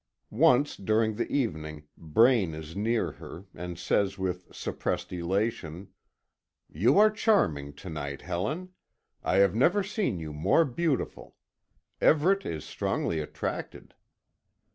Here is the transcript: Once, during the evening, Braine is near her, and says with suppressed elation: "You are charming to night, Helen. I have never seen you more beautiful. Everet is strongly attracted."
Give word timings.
Once, 0.31 0.77
during 0.77 1.13
the 1.13 1.29
evening, 1.31 1.83
Braine 1.95 2.55
is 2.55 2.75
near 2.75 3.11
her, 3.11 3.45
and 3.53 3.77
says 3.77 4.17
with 4.17 4.47
suppressed 4.51 5.13
elation: 5.13 5.89
"You 6.73 6.97
are 6.97 7.11
charming 7.11 7.73
to 7.73 7.87
night, 7.87 8.23
Helen. 8.23 8.69
I 9.23 9.35
have 9.35 9.53
never 9.53 9.83
seen 9.83 10.19
you 10.19 10.33
more 10.33 10.65
beautiful. 10.65 11.35
Everet 12.01 12.47
is 12.47 12.65
strongly 12.65 13.19
attracted." 13.19 13.93